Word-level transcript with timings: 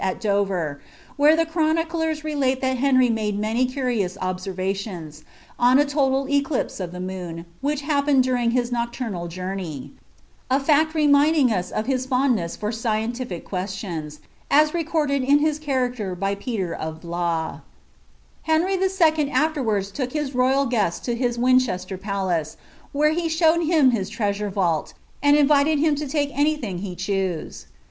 at 0.03 0.19
Dover, 0.19 0.81
where 1.15 1.35
the 1.35 1.45
cfarth 1.45 1.75
nicjers 1.77 2.23
relate 2.23 2.59
that 2.61 2.77
Henry 2.79 3.07
made 3.11 3.37
many 3.37 3.67
curious 3.67 4.17
observations, 4.19 5.23
on 5.59 5.77
■ 5.77 5.87
toul 5.87 6.25
eclipae 6.25 6.79
of 6.79 6.91
the 6.91 6.99
moon, 6.99 7.45
which 7.61 7.81
happened 7.81 8.23
during 8.23 8.49
his 8.49 8.71
nocturnal 8.71 9.27
joutney,— 9.27 9.91
I 10.49 10.57
&CI 10.57 10.87
reminding 10.95 11.51
us 11.51 11.69
of 11.69 11.85
hia 11.85 11.99
fondness 11.99 12.55
for 12.57 12.71
scientific 12.71 13.45
questions, 13.45 14.21
as 14.49 14.71
rvcordad 14.71 15.21
i> 15.21 15.37
hia 15.39 15.59
character 15.59 16.15
by 16.15 16.33
Peter 16.33 16.73
of 16.73 17.01
Blois. 17.01 17.59
Henry 18.41 18.73
il. 18.73 18.79
aKerwards 18.89 19.93
took 19.93 20.13
hia 20.13 20.29
royal 20.33 20.65
^est 20.65 21.03
to 21.03 21.13
his 21.13 21.37
Wincbeater 21.37 21.99
Palan. 21.99 22.55
where 22.91 23.11
he 23.11 23.29
showed 23.29 23.61
him 23.65 23.91
his 23.91 24.09
treasure 24.09 24.49
van! 24.49 24.77
U 24.87 24.93
and 25.21 25.37
invited 25.37 25.77
him 25.77 25.93
to 25.93 26.05
t^e 26.05 26.33
ay 26.35 26.55
thing 26.55 26.79
he 26.79 26.95
chose. 26.95 27.67